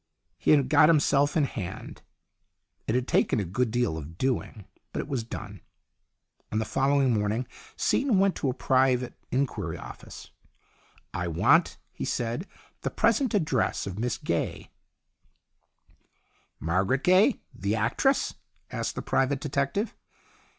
[0.39, 2.01] He had got himself in hand.
[2.87, 5.61] It had taken a good deal of doing, but it was done.
[6.51, 7.45] On the following morning
[7.77, 10.31] Seaton went to a THE LAST CHANCE 129 private inquiry office."
[11.23, 12.47] I want," he said,"
[12.81, 14.71] the present address of Miss Gaye.""
[16.59, 17.39] Margaret Gaye?
[17.53, 18.33] The actress?"
[18.71, 19.95] asked the private detective.